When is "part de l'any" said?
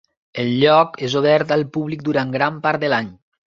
2.67-3.15